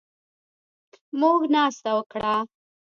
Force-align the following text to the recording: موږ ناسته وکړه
موږ 1.19 1.39
ناسته 1.53 1.89
وکړه 1.97 2.35